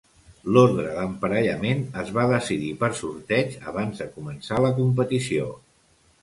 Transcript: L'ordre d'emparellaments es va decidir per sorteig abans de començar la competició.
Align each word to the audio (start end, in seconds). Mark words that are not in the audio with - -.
L'ordre 0.53 0.93
d'emparellaments 0.93 1.99
es 2.03 2.09
va 2.15 2.23
decidir 2.31 2.71
per 2.85 2.89
sorteig 3.01 3.53
abans 3.73 4.03
de 4.05 4.09
començar 4.17 4.59
la 4.65 4.73
competició. 4.81 5.53